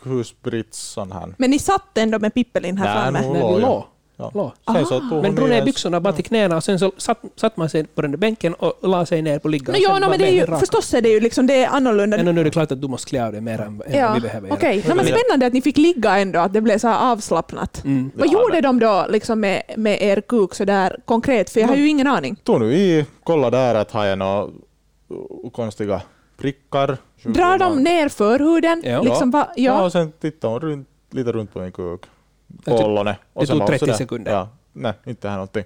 [0.04, 1.34] sjukhusbrits sån här.
[1.38, 3.34] Men ni satt ändå med Pippelin här Nej, framme?
[3.40, 3.62] Nej, jag.
[3.62, 3.84] låg.
[4.20, 4.54] Ja.
[4.74, 7.58] Sen så tog Men drog ner byxorna bara till knäna och sen så satt, satt
[7.58, 9.74] man sig på den där bänken och la sig ner på liggan.
[9.76, 10.58] No, jo, no, men det är ju, raka.
[10.60, 12.18] förstås är det ju liksom, det är annorlunda.
[12.24, 14.20] Men nu är det klart att du måste klä av dig mer än, ja, vi
[14.22, 14.58] behöver göra.
[14.58, 14.84] okej.
[14.90, 17.84] No, men spännande att ni fick ligga ändå, att det blev så här avslappnat.
[17.86, 18.12] Mm.
[18.16, 21.50] Vad Ja, gjorde det- de då liksom med, med er kuk så där konkret?
[21.50, 22.36] För jag har ju ingen aning.
[22.36, 24.48] Tog nu i, kolla där att har jag några
[25.54, 26.02] konstiga
[26.38, 26.98] prickar.
[27.34, 28.82] Drar de ner förhuden?
[28.86, 29.02] Ja.
[29.02, 29.64] Liksom, va, Ja.
[29.64, 29.84] ja.
[29.86, 32.02] och sen tittade hon runt, lite runt på min kuk.
[32.66, 33.18] Kollade.
[33.34, 33.94] Och det tog var 30 sådär.
[33.94, 34.32] sekunder.
[34.32, 35.64] Ja, nej, inte här någonting.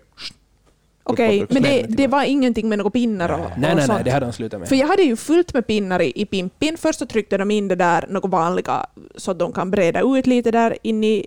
[1.03, 4.03] Okej, uppåt men det, det var ingenting med några pinnar och, och Nej, nej, nej,
[4.03, 4.69] det hade de slutat med.
[4.69, 6.77] För jag hade ju fullt med pinnar i, i pimpin.
[6.77, 10.27] Först så tryckte de in det där något vanliga så att de kan breda ut
[10.27, 11.25] lite där in i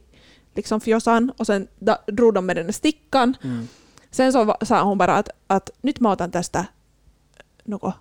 [0.54, 3.36] liksom fjossan och sen da, drog de med den där stickan.
[3.44, 3.68] Mm.
[4.10, 6.66] Sen så sa hon bara att, att nyt mä otan tästä
[7.64, 7.94] något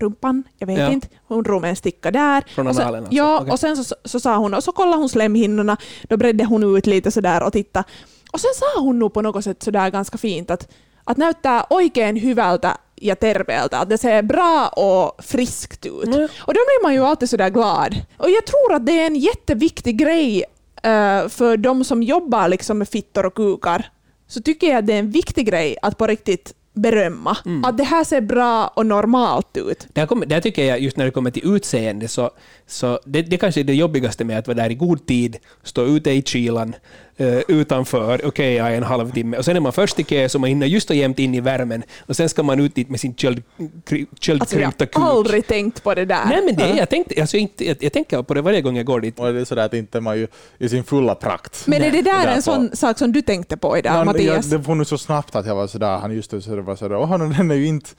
[0.00, 0.90] rumpan, jag vet Ja.
[0.92, 1.08] inte.
[1.28, 2.44] Hon drog med en sticka där.
[2.54, 3.16] Från och sen, analen alltså?
[3.16, 3.52] Ja, Okej.
[3.52, 5.76] och sen så, så sa hon, och så kollade hon slemhinnorna,
[6.08, 7.84] då bredde hon ut lite sådär och titta.
[8.32, 10.68] Och sen sa hon nog på något sätt sådär ganska fint att,
[11.04, 16.04] att näyttää oikein hyvältä ja terveeltä, att det ser bra och friskt ut.
[16.06, 16.28] Mm.
[16.38, 17.94] Och då blir man ju alltid sådär glad.
[18.18, 20.44] Och jag tror att det är en jätteviktig grej
[20.82, 23.90] eh, för de som jobbar liksom med fittor och kukar.
[24.28, 27.36] Så tycker jag att det är en viktig grej att på riktigt berömma.
[27.46, 27.64] Mm.
[27.64, 29.86] Att det här ser bra och normalt ut.
[29.92, 32.30] Där, kommer, där tycker jag, just när det kommer till utseende, så,
[32.66, 35.84] så det, det kanske är det jobbigaste med att vara där i god tid, stå
[35.84, 36.74] ute i kylan,
[37.20, 40.38] eh, utanför, okej, jag är en halvtimme, och sen är man först i kö, så
[40.38, 43.00] man hinner just och jämt in i värmen, och sen ska man ut dit med
[43.00, 44.94] sin köld- kry- Alltså jag köldkrympta kuk.
[44.96, 46.24] har aldrig tänkt på det där.
[46.26, 49.00] Nej, men det, jag, tänkte, alltså, jag, jag tänker på det varje gång jag går
[49.00, 49.18] dit.
[49.18, 50.26] Och det är sådär att inte man ju
[50.58, 51.66] i sin fulla prakt.
[51.66, 54.04] Men är det där där en på- sån sak som du tänkte på idag, Ja,
[54.04, 54.50] Mattias?
[54.50, 56.62] Jag, det var nog så snabbt att jag var sådär, han just det, så det
[56.62, 57.90] var sådär, och han, den är ju inte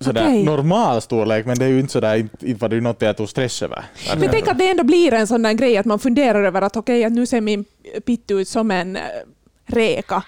[0.00, 0.44] sådär Okej.
[0.44, 3.28] normal storlek, men det är ju inte sådär, inte, var det ju något jag tog
[3.28, 3.84] stress över.
[4.16, 6.76] Men tänk att det ändå blir en sån där grej att man funderar över att
[6.76, 7.64] okej, att nu ser min
[8.06, 9.02] pitt ut som en eh,
[9.66, 10.22] räka.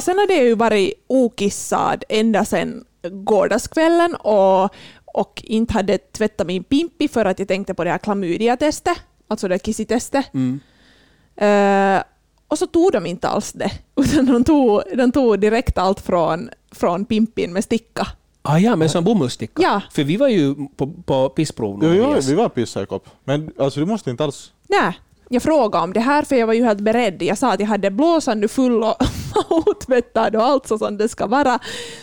[0.00, 4.70] Sen har det ju varit okissad ända sedan gårdagskvällen och,
[5.04, 9.48] och inte hade tvättat min pimpi för att jag tänkte på det här klamydia-testet, alltså
[9.48, 10.34] det kissitestet.
[10.34, 10.60] Mm.
[11.36, 12.02] Eh,
[12.48, 16.50] och så tog de inte alls det, utan de tog, de tog direkt allt från,
[16.72, 18.06] från pimpin med sticka.
[18.42, 19.62] Ah, ja, med en sån bomullssticka.
[19.62, 19.80] Ja.
[19.92, 21.80] För vi var ju på, på pissprov.
[21.82, 23.08] Jo, jo, vi var pissa i kopp.
[23.24, 24.52] Men alltså du måste inte alls...
[24.68, 27.22] Nej, jag frågade om det här för jag var ju helt beredd.
[27.22, 28.96] Jag sa att jag hade blåsan nu full och
[29.48, 31.58] otvättad och allt så som det ska vara.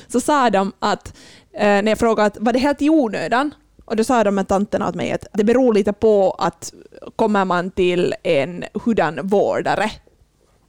[0.08, 1.18] Så sa de att,
[1.54, 3.54] eh, när jag frågade att var det helt i onödan?
[3.86, 6.74] Och då sa de med tanterna åt mig att det beror lite på att
[7.16, 9.92] kommer man till en hurdan vårdare.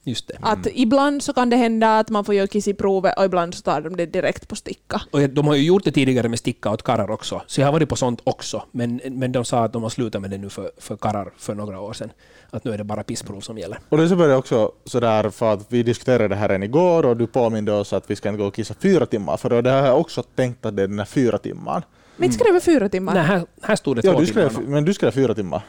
[0.07, 0.37] Just det.
[0.41, 3.81] Att ibland så kan det hända att man får göra kissiprovet och ibland så tar
[3.81, 5.01] de det direkt på sticka.
[5.11, 7.71] Och de har ju gjort det tidigare med sticka åt karrar också, så jag har
[7.71, 8.63] varit på sånt också.
[8.71, 11.55] Men, men de sa att de har slutat med det nu för, för karrar för
[11.55, 12.11] några år sedan.
[12.49, 13.79] Att nu är det bara pissprov som gäller.
[13.89, 17.17] Och det så började också sådär, för att vi diskuterade det här än igår och
[17.17, 19.71] du påminde oss att vi ska inte gå och kissa fyra timmar, för då det
[19.71, 21.83] har jag också tänkt att det är den här fyra timmar.
[22.17, 23.13] Men inte vara fyra timmar?
[23.13, 24.69] Nej, här, här stod det Ja, två du skrev, timmar.
[24.69, 25.61] men du skrev fyra timmar.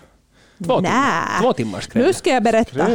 [0.65, 0.89] Två, Nä.
[0.89, 1.41] timmar.
[1.43, 2.15] Två timmar skrev Nu jag.
[2.17, 2.87] ska jag berätta.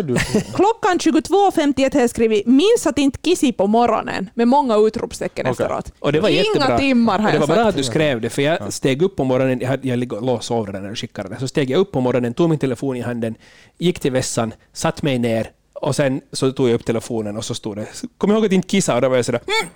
[0.54, 5.52] Klockan 22.51 har jag skrivit “Minns att inte kissi på morgonen” med många utropstecken Okej.
[5.66, 5.94] efteråt.
[6.00, 6.78] Och det var Inga jättebra.
[6.78, 7.70] timmar har Och det jag var bra sagt.
[7.70, 10.68] att du skrev det, för jag steg upp på morgonen, jag, jag låg och sov
[10.68, 13.02] redan när du skickade det, så steg jag upp på morgonen, tog min telefon i
[13.02, 13.36] handen,
[13.78, 17.56] gick till vässan, satt mig ner och sen så tog jag upp telefonen och så
[17.56, 19.74] stod det ”Kom ihåg att inte kissa” och då var jag sådär mm.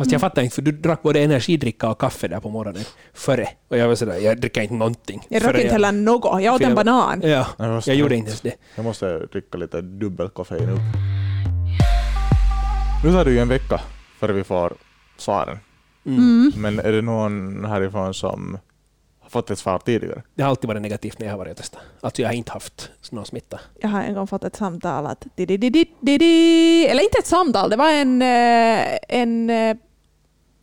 [0.00, 2.82] Fast jag fattar inte, för du drack både energidricka och kaffe där på morgonen
[3.14, 3.48] före.
[3.68, 5.26] Och jag var sådär, jag dricker inte någonting.
[5.28, 6.42] Jag drack inte heller något.
[6.42, 7.20] Jag åt en banan.
[7.24, 8.54] Ja, Jag måste- jag gjorde inte ens det.
[8.76, 10.78] Jag måste dricka lite dubbelkoffein upp.
[13.04, 13.80] Nu tar det ju en vecka
[14.20, 14.72] före vi får
[15.16, 15.58] svaren.
[16.06, 16.52] Mm.
[16.56, 18.58] Men är det någon härifrån som
[19.20, 20.22] har fått ett svar tidigare?
[20.34, 21.80] Det har alltid varit negativt när jag har varit och testat.
[22.00, 23.60] Alltså jag har inte haft någon smitta.
[23.80, 28.22] Jag har en gång fått ett samtal att eller inte ett samtal, det var en,
[28.22, 29.76] eh, en eh,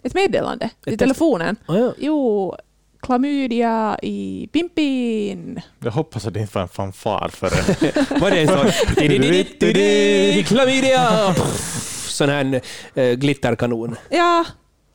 [0.07, 0.99] ett meddelande i test.
[0.99, 1.55] telefonen.
[1.67, 1.93] Oh, ja.
[1.97, 2.55] Jo,
[3.01, 5.61] klamydia i pimpin.
[5.83, 7.95] Jag hoppas att det inte var en fanfar för det.
[8.21, 10.43] Var det en sån...
[10.43, 11.35] Klamydia!
[12.07, 12.61] Sån här
[12.95, 13.95] eh, glitterkanon.
[14.09, 14.45] Ja,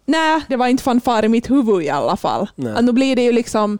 [0.07, 2.48] nej, det var inte fanfar i mitt huvud i alla fall.
[2.55, 2.72] Nej.
[2.72, 3.79] Att nu blir det ju liksom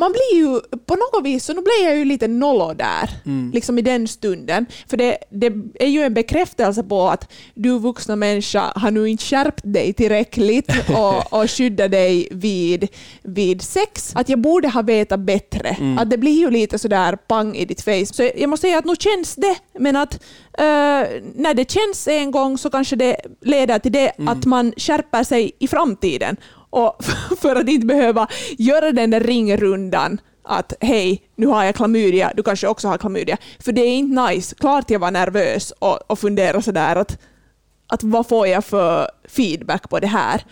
[0.00, 3.50] man blir ju på något vis, så nu blir jag ju lite nollo där, Mm.
[3.54, 4.66] liksom i den stunden.
[4.90, 9.24] För det, det är ju en bekräftelse på att du vuxna människa har nu inte
[9.24, 12.88] skärpt dig tillräckligt och, och skyddat dig vid,
[13.22, 14.12] vid sex.
[14.14, 15.68] Att jag borde ha vetat bättre.
[15.68, 15.98] Mm.
[15.98, 18.06] Att det blir ju lite sådär pang i ditt face.
[18.06, 20.14] Så jag måste säga att nu känns det, men att
[20.58, 20.64] eh,
[21.34, 24.28] när det känns en gång så kanske det leder till det Mm.
[24.28, 26.36] att man skärper sig i framtiden.
[26.70, 27.04] Och
[27.40, 28.28] för att inte behöva
[28.58, 33.36] göra den där ringrundan att hej, nu har jag klamydia, du kanske också har klamydia.
[33.58, 34.54] För det är inte nice.
[34.54, 37.18] Klart jag var nervös och, och funderade sådär att,
[37.86, 40.44] att vad får jag för feedback på det här.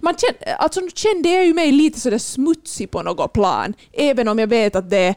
[0.00, 4.28] Man kände, alltså nu kände jag ju mig lite sådär smutsig på något plan, även
[4.28, 5.14] om jag vet att det är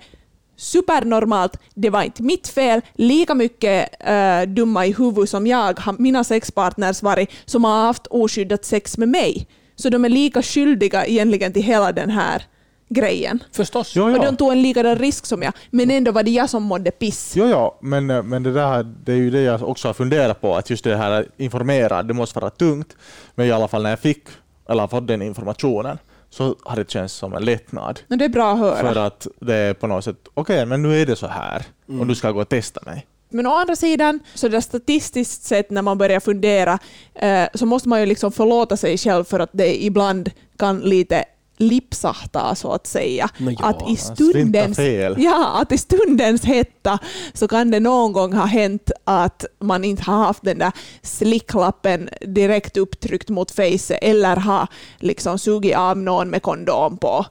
[0.58, 6.24] supernormalt, det var inte mitt fel, lika mycket äh, dumma i huvudet som jag mina
[6.24, 9.48] sexpartners varit som har haft oskyddat sex med mig.
[9.76, 12.44] Så de är lika skyldiga egentligen till hela den här
[12.90, 13.44] grejen.
[13.52, 13.94] Förstås.
[13.96, 14.22] Jo, Och ja.
[14.26, 17.34] de tog en likadan risk som jag, men ändå var det jag som mådde piss.
[17.36, 20.56] Jo, ja, men, men det, där, det är ju det jag också har funderat på,
[20.56, 22.96] att just det här att informera, det måste vara tungt.
[23.36, 24.24] Men i alla fall när jag fick,
[24.70, 25.98] eller fått den informationen,
[26.30, 28.00] så har det känts som en lättnad.
[28.08, 28.94] Men det är bra att höra.
[28.94, 31.64] För att det är på något sätt, okej, men nu är det så här,
[32.00, 33.06] och du ska gå och testa mig.
[33.30, 36.80] Men å andra sidan, så där statistiskt sett när man börjar fundera,
[37.14, 41.26] eh, så måste man ju liksom förlåta sig själv för att det ibland kan lite
[41.58, 43.30] lipsahta så att säga.
[43.38, 44.80] Ja, att, i slinta stundens,
[45.18, 47.00] ja, att i stundens hetta
[47.34, 52.10] så kan det någon gång ha hänt att man inte har haft den där slicklappen
[52.22, 57.26] direkt upptryckt mot facet eller har liksom sugit av någon med kondom på.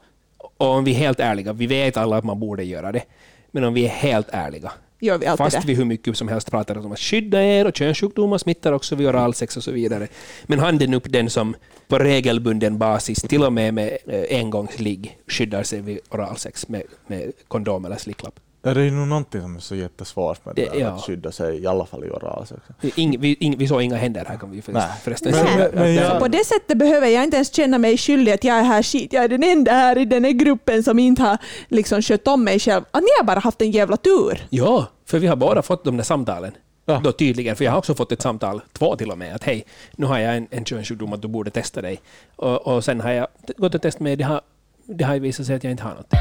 [0.57, 3.02] Och om vi är helt ärliga, vi vet alla att man borde göra det.
[3.50, 4.72] Men om vi är helt ärliga,
[5.04, 5.66] Gör vi alltid fast det?
[5.66, 9.08] vi hur mycket som helst pratar om att skydda er och könssjukdomar smittar också vid
[9.08, 10.08] oralsex och så vidare.
[10.44, 11.56] Men handen upp den som
[11.88, 17.32] på regelbunden basis, till och med med eh, engångsligg, skyddar sig vid oralsex med, med
[17.48, 18.40] kondom eller slicklapp.
[18.66, 20.88] Ja, det är nog någonting som är så jättesvårt med det, Det- ja.
[20.88, 22.61] att skydda sig, i alla fall i oralsex.
[22.96, 25.57] Ing, vi, ing, vi såg inga händer här kan vi förresten, förresten Men- säga.
[25.72, 28.57] men- men jag- på det sättet behöver jag inte ens känna mig skyldig att jag
[28.59, 29.12] är här skit.
[29.12, 32.44] Jag är den enda här i den här gruppen som inte har liksom skött om
[32.44, 32.85] mig själv.
[32.90, 34.46] Att ni har bara haft en jävla tur.
[34.50, 36.53] Ja, för vi har båda fått de där samtalen.
[36.87, 37.00] Ja.
[37.05, 39.64] Då tydligen, för jag har också fått ett samtal, två till och med, att hej,
[39.92, 42.00] nu har jag en, en könssjukdom att du borde testa dig.
[42.37, 44.40] Och, och sen har jag gått och testat mig, det har,
[44.85, 46.12] det har ju visat sig att jag inte har något.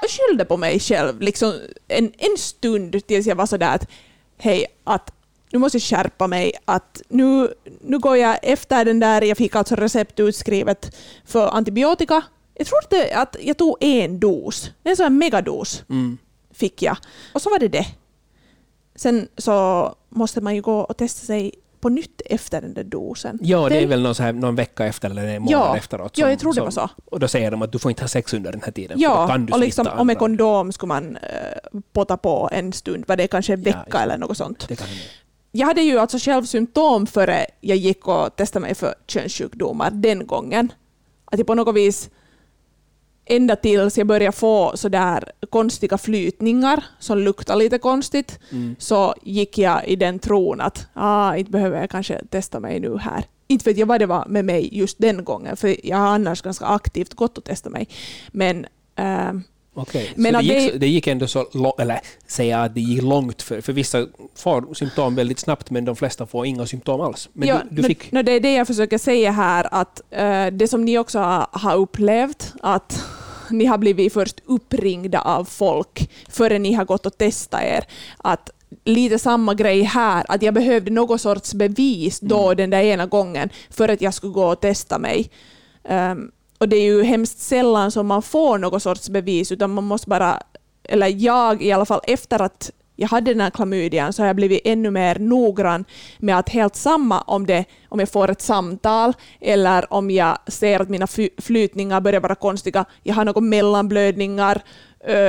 [0.00, 1.52] Jag skyllde på mig själv liksom
[1.88, 3.88] en, en stund tills jag var sådär att
[4.38, 5.12] hej, att
[5.52, 6.52] nu måste jag skärpa mig.
[6.64, 12.22] Att nu, nu går jag efter den där, jag fick alltså recept utskrivet för antibiotika.
[12.54, 15.84] Jag tror att, det, att jag tog en dos, en sån här megados.
[15.90, 16.18] Mm.
[16.54, 16.96] fick jag.
[17.32, 17.86] Och så var det det.
[18.94, 21.52] Sen så måste man ju gå och testa sig
[21.86, 23.38] på nytt efter den där dosen.
[23.42, 25.76] Ja, det är väl någon, här, någon vecka efter eller en månad Ja.
[25.76, 26.18] efteråt.
[26.18, 26.88] Ja, jag tror det var så.
[27.04, 29.00] Och då säger de att du får inte ha sex under den här tiden.
[29.00, 30.14] Ja, kan du och, liksom, med andra.
[30.14, 34.02] kondom skulle man uh, potta på en stund, var det kanske en Ja, vecka exakt.
[34.02, 34.68] eller något sånt.
[34.68, 35.02] Det kan hända.
[35.52, 40.26] Jag hade ju alltså själv symptom före jag gick och testade mig för könssjukdomar den
[40.26, 40.72] gången.
[41.24, 42.10] Att jag på något vis
[43.26, 48.76] ända tills jag började få sådär konstiga flytningar som luktar lite konstigt Mm.
[48.78, 52.98] så gick jag i den tron att ah, inte behöver jag kanske testa mig nu
[52.98, 53.24] här.
[53.48, 56.42] Inte vet jag vad det var med mig just den gången, för jag har annars
[56.42, 57.88] ganska aktivt gått och testat mig.
[58.32, 59.42] Men ehm,
[59.78, 62.74] Okej, Men så det, gick, det- så- det gick ändå så långt, eller säga att
[62.74, 66.66] det gick långt, för, för vissa får symptom väldigt snabbt men de flesta får inga
[66.66, 67.28] symptom alls.
[67.32, 68.12] Men ja, du, du fick...
[68.12, 71.46] nå, det är det jag försöker säga här, att eh, det som ni också har,
[71.52, 73.04] har upplevt, att
[73.50, 77.84] ni har blivit först uppringda av folk före ni har gått och testat er.
[78.18, 78.50] Att
[78.84, 82.56] lite samma grej här, att jag behövde någon sorts bevis då Mm.
[82.56, 85.30] den där ena gången för att jag skulle gå och testa mig.
[85.88, 89.84] Ehm, och det är ju hemskt sällan som man får någon sorts bevis, utan man
[89.84, 90.42] måste bara,
[90.84, 94.36] eller jag i alla fall efter att jag hade den här klamydian så har jag
[94.36, 95.84] blivit ännu mer noggrann
[96.18, 100.80] med att helt samma om, det, om jag får ett samtal eller om jag ser
[100.80, 101.06] att mina
[101.38, 104.62] flytningar börjar vara konstiga, jag har några mellanblödningar,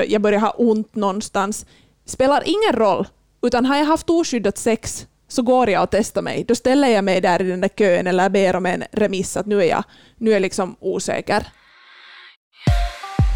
[0.08, 1.66] jag börjar ha ont någonstans.
[2.06, 3.08] spelar ingen roll,
[3.42, 6.44] utan har jag haft oskyddat sex så går jag och testar mig.
[6.48, 9.46] Då ställer jag mig där i den där kön eller ber om en remiss att
[9.46, 9.84] nu är jag,
[10.18, 11.48] nu är jag liksom osäker.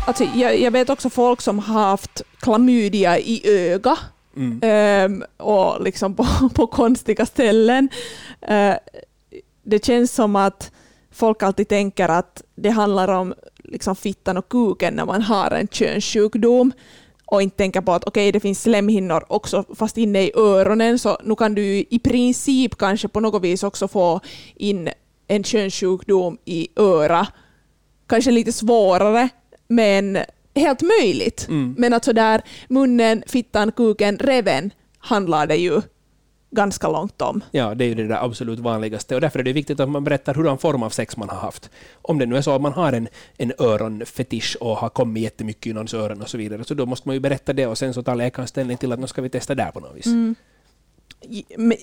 [0.08, 3.98] Alltså, jag, jag vet också folk som har haft klamydia i öga
[4.36, 4.60] Mm.
[4.64, 6.26] ehm, och liksom på,
[6.56, 7.90] på konstiga ställen.
[8.42, 8.76] Eh,
[9.64, 10.72] det känns som att
[11.12, 15.68] folk alltid tänker att det handlar om liksom fittan och kuken när man har en
[15.68, 16.72] könssjukdom
[17.32, 21.18] och inte tänker på att okej, det finns slemhinnor också fast inne i öronen, så
[21.24, 24.20] nu kan du i princip kanske på något vis också få
[24.56, 24.90] in
[25.28, 27.28] en könssjukdom i öra.
[28.08, 29.30] Kanske lite svårare,
[29.68, 30.18] men
[30.56, 31.48] helt möjligt.
[31.50, 31.76] Mm.
[31.78, 35.82] Men att sådär munnen, fittan, kuken, reven handlar det ju
[36.52, 37.42] ganska långt om.
[37.52, 40.04] Ja, det är ju det där absolut vanligaste och därför är det viktigt att man
[40.04, 41.70] berättar hurdan form av sex man har haft.
[42.02, 45.68] Om det nu är så att man har en, en öronfetisch och har kommit jättemycket
[45.68, 47.94] i någons öron och så vidare, så då måste man ju berätta det och sen
[47.94, 50.06] så tar läkaren ställning till att nu ska vi testa där på något vis.
[50.06, 50.36] Mm.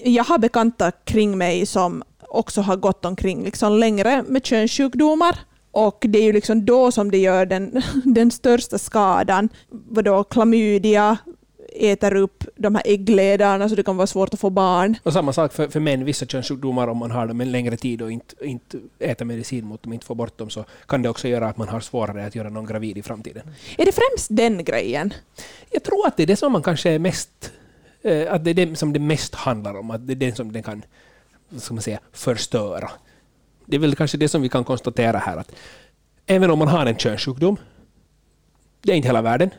[0.05, 5.39] Jag har bekanta kring mig som också har gått omkring liksom längre med könssjukdomar.
[5.71, 9.49] Och det är ju liksom då som det gör den, den största skadan.
[9.69, 11.19] Vadå, klamydia
[11.79, 14.97] äter upp de här äggledarna så det kan vara svårt att få barn.
[15.03, 18.03] Och samma sak för, för män, vissa könssjukdomar, om man har dem en längre tid
[18.03, 21.29] och inte, inte äter medicin mot dem, inte får bort dem, så kan det också
[21.29, 23.43] göra att man har svårare att göra någon gravid i framtiden.
[23.79, 25.15] Är det främst den grejen?
[25.71, 27.53] Jag tror att det är det som man kanske är mest...
[28.03, 30.53] Eh, att det är det som det mest handlar om, att det är det som
[30.53, 30.83] den kan
[31.57, 32.91] ska man säga, förstöra.
[33.65, 35.53] Det är väl kanske det som vi kan konstatera här, att
[36.27, 37.57] även om man har en könssjukdom,
[38.83, 39.51] det är inte hela världen.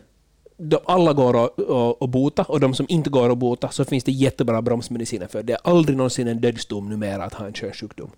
[0.62, 4.12] De, alla går att, bota och de som inte går att bota så finns det
[4.12, 5.44] jättebra bromsmediciner för.
[5.44, 8.10] Det är aldrig någonsin en dödsdom numera att ha en könssjukdom.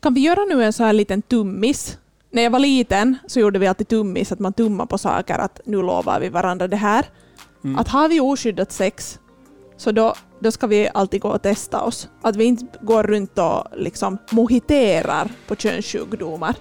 [0.00, 1.98] Kan vi göra nu en så här liten tummis?
[2.30, 5.60] När jag var liten så gjorde vi alltid tummis, att man tummar på saker, att
[5.64, 7.06] nu lovar vi varandra det här.
[7.64, 7.78] Mm.
[7.78, 9.20] Att har vi oskyddat sex,
[9.76, 12.08] så då, då ska vi alltid gå och testa oss.
[12.22, 16.54] Att vi inte går runt och liksom mohiterar på könssjukdomar.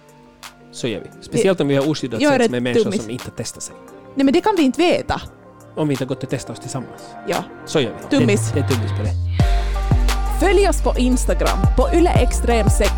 [0.71, 1.07] Så gör vi.
[1.21, 3.01] Speciellt om vi har oskyddat sex med människor tummis.
[3.01, 3.75] som inte testar sig.
[4.15, 5.21] Nej men det kan vi inte veta.
[5.75, 7.01] Om vi inte har gått och testat oss tillsammans.
[7.27, 7.43] Ja.
[7.65, 8.17] Så gör vi.
[8.17, 8.51] Tummis.
[8.51, 9.11] Det, det är tummis på det.
[10.39, 12.89] Följ oss på Instagram, på yleextrem6.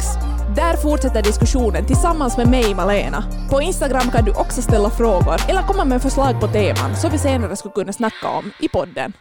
[0.56, 3.24] Där fortsätter diskussionen tillsammans med mig, Malena.
[3.50, 7.18] På Instagram kan du också ställa frågor eller komma med förslag på teman som vi
[7.18, 9.14] senare skulle kunna snacka om i podden.